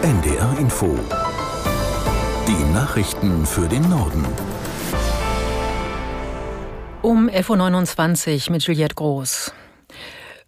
[0.00, 0.96] NDR Info.
[2.46, 4.24] Die Nachrichten für den Norden.
[7.02, 9.52] Um 11.29 Uhr mit Juliette Groß.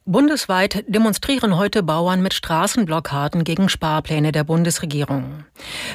[0.05, 5.45] Bundesweit demonstrieren heute Bauern mit Straßenblockaden gegen Sparpläne der Bundesregierung.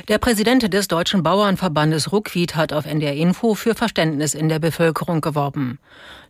[0.10, 5.22] Der Präsident des Deutschen Bauernverbandes Ruckwied hat auf NDR Info für Verständnis in der Bevölkerung
[5.22, 5.80] geworben.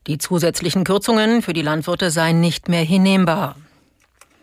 [0.05, 3.55] Die zusätzlichen Kürzungen für die Landwirte seien nicht mehr hinnehmbar.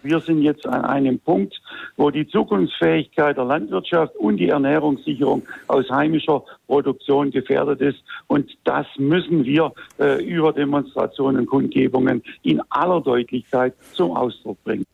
[0.02, 1.60] Wir sind jetzt an einem Punkt,
[1.96, 8.02] wo die Zukunftsfähigkeit der Landwirtschaft und die Ernährungssicherung aus heimischer Produktion gefährdet ist.
[8.26, 14.84] Und das müssen wir äh, über Demonstrationen und Kundgebungen in aller Deutlichkeit zum Ausdruck bringen.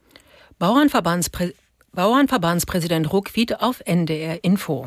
[0.58, 4.86] Bauernverbandspräsident Bauernverbandspräsident Ruckwied auf NDR Info.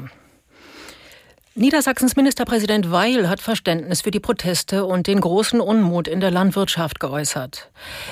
[1.54, 7.02] Niedersachsens Ministerpräsident Weil hat Verständnis für die Proteste und den großen Unmut in der Landwirtschaft
[7.02, 7.70] geäußert.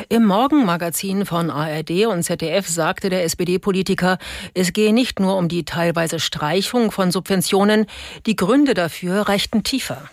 [0.09, 4.17] Im Morgenmagazin von ARD und ZDF sagte der SPD-Politiker,
[4.55, 7.85] es gehe nicht nur um die teilweise Streichung von Subventionen,
[8.25, 10.09] die Gründe dafür reichten tiefer.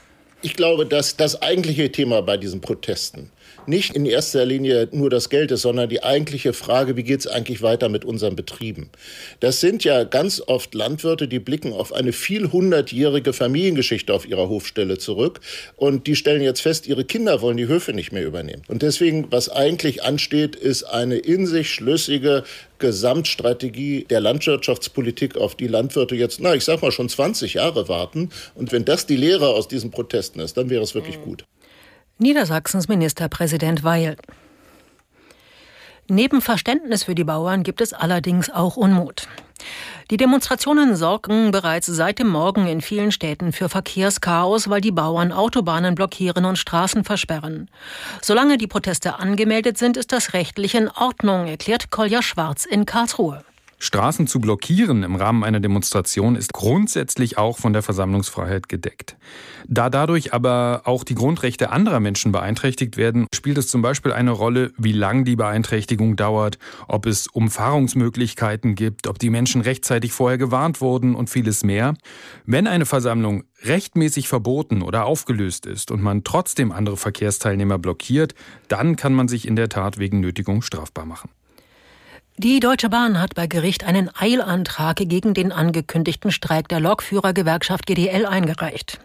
[0.47, 3.33] Ich glaube, dass das eigentliche Thema bei diesen Protesten
[3.66, 7.27] nicht in erster Linie nur das Geld ist, sondern die eigentliche Frage, wie geht es
[7.27, 8.91] eigentlich weiter mit unseren Betrieben?
[9.41, 14.48] Das sind ja ganz oft Landwirte, die blicken auf eine viel hundertjährige Familiengeschichte auf ihrer
[14.48, 15.41] Hofstelle zurück
[15.75, 18.62] und die stellen jetzt fest, ihre Kinder wollen die Höfe nicht mehr übernehmen.
[18.69, 22.44] Und deswegen, was eigentlich ansteht, ist eine in sich schlüssige
[22.78, 28.30] Gesamtstrategie der Landwirtschaftspolitik, auf die Landwirte jetzt, na, ich sag mal, schon 20 Jahre warten.
[28.55, 31.44] Und wenn das die Lehre aus diesen Protesten ist, dann wäre es wirklich gut.
[32.19, 34.16] Niedersachsens Ministerpräsident Weil.
[36.08, 39.27] Neben Verständnis für die Bauern gibt es allerdings auch Unmut.
[40.10, 45.32] Die Demonstrationen sorgen bereits seit dem Morgen in vielen Städten für Verkehrschaos, weil die Bauern
[45.32, 47.68] Autobahnen blockieren und Straßen versperren.
[48.22, 53.44] Solange die Proteste angemeldet sind, ist das rechtlich in Ordnung, erklärt Kolja Schwarz in Karlsruhe.
[53.78, 59.16] Straßen zu blockieren im Rahmen einer Demonstration ist grundsätzlich auch von der Versammlungsfreiheit gedeckt.
[59.69, 64.31] Da dadurch aber auch die Grundrechte anderer Menschen beeinträchtigt werden, spielt es zum Beispiel eine
[64.31, 70.38] Rolle, wie lang die Beeinträchtigung dauert, ob es Umfahrungsmöglichkeiten gibt, ob die Menschen rechtzeitig vorher
[70.38, 71.94] gewarnt wurden und vieles mehr.
[72.47, 78.34] Wenn eine Versammlung rechtmäßig verboten oder aufgelöst ist und man trotzdem andere Verkehrsteilnehmer blockiert,
[78.69, 81.28] dann kann man sich in der Tat wegen Nötigung strafbar machen.
[82.38, 88.26] Die Deutsche Bahn hat bei Gericht einen Eilantrag gegen den angekündigten Streik der Lokführergewerkschaft GDL
[88.26, 88.98] eingereicht.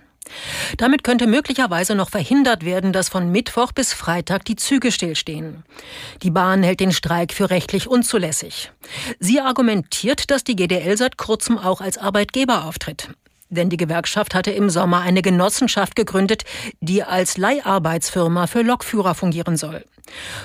[0.75, 5.63] Damit könnte möglicherweise noch verhindert werden, dass von Mittwoch bis Freitag die Züge stillstehen.
[6.23, 8.71] Die Bahn hält den Streik für rechtlich unzulässig.
[9.19, 13.09] Sie argumentiert, dass die GDL seit kurzem auch als Arbeitgeber auftritt.
[13.51, 16.43] Denn die Gewerkschaft hatte im Sommer eine Genossenschaft gegründet,
[16.79, 19.83] die als Leiharbeitsfirma für Lokführer fungieren soll.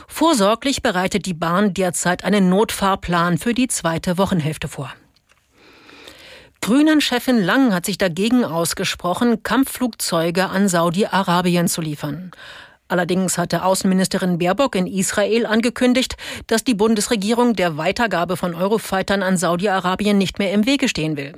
[0.08, 4.92] Vorsorglich bereitet die Bahn derzeit einen Notfahrplan für die zweite Wochenhälfte vor.
[6.62, 12.32] Grünen-Chefin Lang hat sich dagegen ausgesprochen, Kampfflugzeuge an Saudi-Arabien zu liefern.
[12.88, 16.16] Allerdings hatte Außenministerin Baerbock in Israel angekündigt,
[16.48, 21.34] dass die Bundesregierung der Weitergabe von Eurofightern an Saudi-Arabien nicht mehr im Wege stehen will.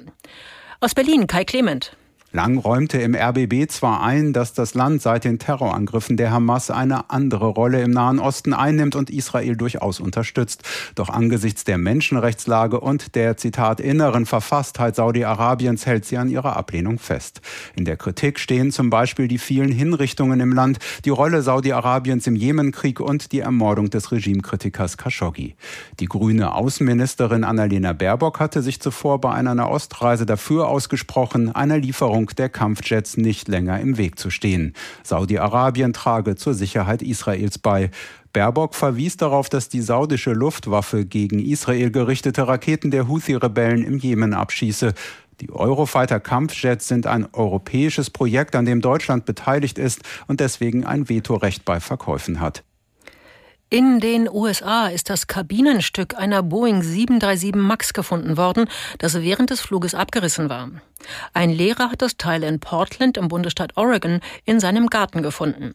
[0.81, 1.97] Aus Berlin Kai Clement.
[2.31, 7.09] Lang räumte im RBB zwar ein, dass das Land seit den Terrorangriffen der Hamas eine
[7.09, 10.63] andere Rolle im Nahen Osten einnimmt und Israel durchaus unterstützt.
[10.95, 16.99] Doch angesichts der Menschenrechtslage und der Zitat inneren Verfasstheit Saudi-Arabiens hält sie an ihrer Ablehnung
[16.99, 17.41] fest.
[17.75, 22.37] In der Kritik stehen zum Beispiel die vielen Hinrichtungen im Land, die Rolle Saudi-Arabiens im
[22.37, 25.57] Jemenkrieg und die Ermordung des Regimekritikers Khashoggi.
[25.99, 32.19] Die grüne Außenministerin Annalena Baerbock hatte sich zuvor bei einer Nahostreise dafür ausgesprochen, einer Lieferung
[32.29, 34.75] Lieferung der Kampfjets nicht länger im Weg zu stehen.
[35.03, 37.91] Saudi-Arabien trage zur Sicherheit Israels bei.
[38.33, 44.35] Baerbock verwies darauf, dass die saudische Luftwaffe gegen Israel gerichtete Raketen der Houthi-Rebellen im Jemen
[44.35, 44.93] abschieße.
[45.41, 51.65] Die Eurofighter-Kampfjets sind ein europäisches Projekt, an dem Deutschland beteiligt ist und deswegen ein Vetorecht
[51.65, 52.65] bei Verkäufen hat.
[53.71, 58.67] In den USA ist das Kabinenstück einer Boeing 737 MAX gefunden worden,
[58.97, 60.71] das während des Fluges abgerissen war.
[61.35, 65.75] Ein Lehrer hat das Teil in Portland im Bundesstaat Oregon in seinem Garten gefunden.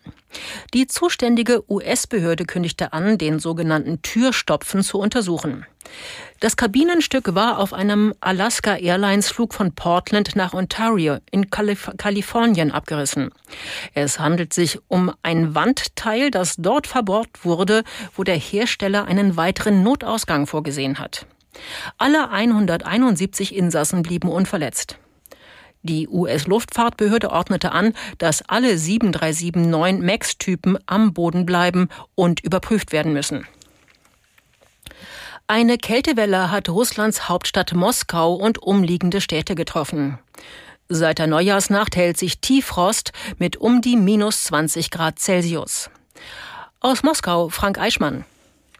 [0.74, 5.68] Die zuständige US-Behörde kündigte an, den sogenannten Türstopfen zu untersuchen.
[6.44, 12.70] Das Kabinenstück war auf einem Alaska Airlines Flug von Portland nach Ontario in Kalif Kalifornien
[12.70, 13.30] abgerissen.
[13.94, 17.86] Es handelt sich um ein Wandteil, das dort verbohrt wurde,
[18.18, 21.28] wo der Hersteller einen weiteren Notausgang vorgesehen hat.
[21.98, 24.98] Alle 171 Insassen blieben unverletzt.
[25.82, 33.48] Die US-Luftfahrtbehörde ordnete an, dass alle 737-9 MAX-Typen am Boden bleiben und überprüft werden müssen.
[35.48, 40.18] Eine Kältewelle hat Russlands Hauptstadt Moskau und umliegende Städte getroffen.
[40.88, 45.90] Seit der Neujahrsnacht hält sich Tieffrost mit um die minus 20 Grad Celsius.
[46.80, 48.24] Aus Moskau Frank Eichmann.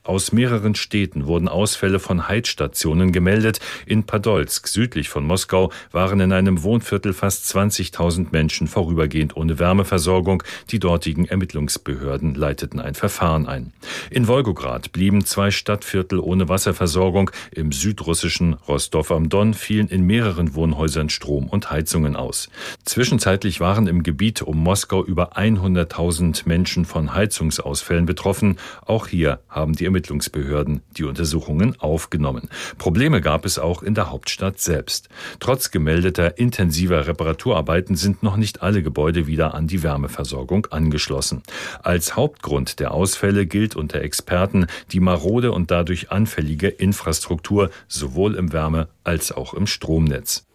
[0.06, 3.62] Aus mehreren Städten wurden Ausfälle von Heizstationen gemeldet.
[3.86, 10.44] In Podolsk, südlich von Moskau, waren in einem Wohnviertel fast 20.000 Menschen vorübergehend ohne Wärmeversorgung.
[10.72, 13.72] Die dortigen Ermittlungsbehörden leiteten ein Verfahren ein.
[14.10, 17.32] In Wolgograd blieben zwei Stadtviertel ohne Wasserversorgung.
[17.52, 22.50] Im südrussischen Rostov am Don fielen in mehreren Wohnhäusern Strom und Heizungen aus.
[22.84, 28.58] Zwischenzeitlich waren im Gebiet um Moskau über 100.000 Menschen von Heizungsausfällen betroffen.
[28.86, 32.50] Auch hier haben die Ermittlungsbehörden die Untersuchungen aufgenommen.
[32.80, 35.08] Probleme gab es auch in der Hauptstadt selbst.
[35.40, 41.44] Trotz gemeldeter intensiver Reparaturarbeiten sind noch nicht alle Gebäude wieder an die Wärmeversorgung angeschlossen.
[41.84, 48.52] Als Hauptgrund der Ausfälle gilt unter Experten die marode und dadurch anfällige Infrastruktur sowohl im
[48.52, 50.48] Wärme- als auch im Stromnetz.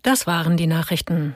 [0.00, 1.34] Das waren die Nachrichten.